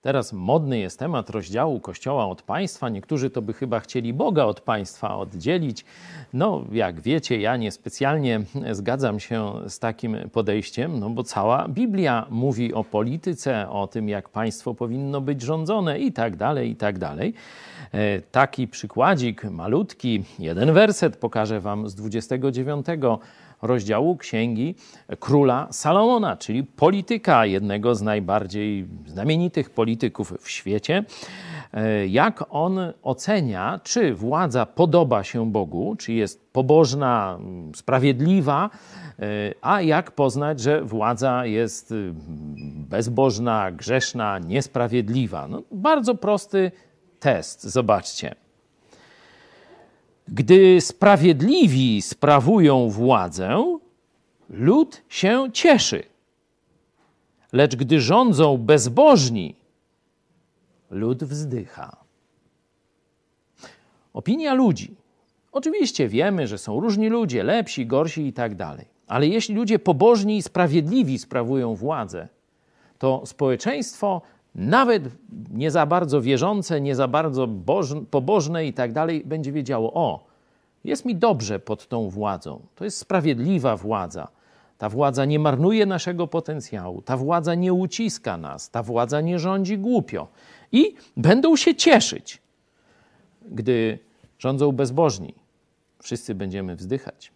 Teraz 0.00 0.32
modny 0.32 0.78
jest 0.78 0.98
temat 0.98 1.30
rozdziału 1.30 1.80
Kościoła 1.80 2.26
od 2.26 2.42
państwa. 2.42 2.88
Niektórzy 2.88 3.30
to 3.30 3.42
by 3.42 3.52
chyba 3.52 3.80
chcieli 3.80 4.12
Boga 4.12 4.44
od 4.44 4.60
państwa 4.60 5.16
oddzielić. 5.16 5.84
No, 6.32 6.64
jak 6.72 7.00
wiecie, 7.00 7.40
ja 7.40 7.56
niespecjalnie 7.56 8.40
zgadzam 8.70 9.20
się 9.20 9.52
z 9.68 9.78
takim 9.78 10.16
podejściem, 10.32 11.00
no 11.00 11.10
bo 11.10 11.24
cała 11.24 11.68
Biblia 11.68 12.26
mówi 12.30 12.74
o 12.74 12.84
polityce, 12.84 13.70
o 13.70 13.86
tym, 13.86 14.08
jak 14.08 14.28
państwo 14.28 14.74
powinno 14.74 15.20
być 15.20 15.42
rządzone 15.42 15.98
i 15.98 16.12
tak 16.12 16.36
dalej, 16.36 16.70
i 16.70 16.76
tak 16.76 16.98
dalej. 16.98 17.34
E, 17.92 18.20
taki 18.20 18.68
przykładzik 18.68 19.44
malutki, 19.44 20.24
jeden 20.38 20.72
werset 20.72 21.16
pokażę 21.16 21.60
wam 21.60 21.88
z 21.88 21.94
29 21.94 22.86
rozdziału 23.62 24.16
księgi 24.16 24.74
króla 25.20 25.68
Salomona, 25.70 26.36
czyli 26.36 26.64
polityka, 26.64 27.46
jednego 27.46 27.94
z 27.94 28.02
najbardziej 28.02 28.86
znamienitych 29.06 29.70
polityków 29.70 29.87
w 30.40 30.50
świecie. 30.50 31.04
E, 31.72 32.06
jak 32.06 32.44
on 32.50 32.78
ocenia, 33.02 33.80
czy 33.82 34.14
władza 34.14 34.66
podoba 34.66 35.24
się 35.24 35.50
Bogu, 35.52 35.96
czy 35.98 36.12
jest 36.12 36.52
pobożna, 36.52 37.38
sprawiedliwa, 37.74 38.70
e, 39.18 39.24
a 39.62 39.82
jak 39.82 40.10
poznać, 40.10 40.60
że 40.60 40.82
władza 40.84 41.46
jest 41.46 41.94
bezbożna, 42.88 43.72
grzeszna, 43.72 44.38
niesprawiedliwa. 44.38 45.48
No, 45.48 45.62
bardzo 45.72 46.14
prosty 46.14 46.72
test, 47.20 47.62
zobaczcie. 47.62 48.34
Gdy 50.28 50.80
sprawiedliwi 50.80 52.02
sprawują 52.02 52.88
władzę, 52.88 53.78
lud 54.50 55.02
się 55.08 55.48
cieszy. 55.52 56.02
Lecz 57.52 57.76
gdy 57.76 58.00
rządzą 58.00 58.58
bezbożni, 58.58 59.54
lud 60.90 61.24
wzdycha. 61.24 61.96
Opinia 64.12 64.54
ludzi. 64.54 64.96
Oczywiście 65.52 66.08
wiemy, 66.08 66.46
że 66.46 66.58
są 66.58 66.80
różni 66.80 67.08
ludzie, 67.08 67.42
lepsi, 67.42 67.86
gorsi 67.86 68.26
i 68.26 68.32
tak 68.32 68.54
dalej. 68.54 68.86
Ale 69.06 69.26
jeśli 69.26 69.54
ludzie 69.54 69.78
pobożni 69.78 70.36
i 70.36 70.42
sprawiedliwi 70.42 71.18
sprawują 71.18 71.74
władzę, 71.74 72.28
to 72.98 73.22
społeczeństwo 73.26 74.22
nawet 74.54 75.02
nie 75.50 75.70
za 75.70 75.86
bardzo 75.86 76.20
wierzące, 76.20 76.80
nie 76.80 76.94
za 76.94 77.08
bardzo 77.08 77.48
pobożne 78.10 78.66
i 78.66 78.72
tak 78.72 78.92
dalej, 78.92 79.22
będzie 79.24 79.52
wiedziało: 79.52 79.94
O, 79.94 80.24
jest 80.84 81.04
mi 81.04 81.16
dobrze 81.16 81.58
pod 81.58 81.88
tą 81.88 82.08
władzą. 82.08 82.60
To 82.74 82.84
jest 82.84 82.98
sprawiedliwa 82.98 83.76
władza. 83.76 84.28
Ta 84.78 84.88
władza 84.88 85.24
nie 85.24 85.38
marnuje 85.38 85.86
naszego 85.86 86.26
potencjału, 86.26 87.02
ta 87.02 87.16
władza 87.16 87.54
nie 87.54 87.72
uciska 87.72 88.36
nas, 88.36 88.70
ta 88.70 88.82
władza 88.82 89.20
nie 89.20 89.38
rządzi 89.38 89.78
głupio. 89.78 90.28
I 90.72 90.94
będą 91.16 91.56
się 91.56 91.74
cieszyć, 91.74 92.42
gdy 93.42 93.98
rządzą 94.38 94.72
bezbożni. 94.72 95.34
Wszyscy 96.02 96.34
będziemy 96.34 96.76
wzdychać. 96.76 97.32